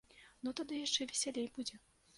Ну 0.47 0.53
тады 0.61 0.73
яшчэ 0.81 1.09
весялей 1.13 1.47
будзе. 1.59 1.75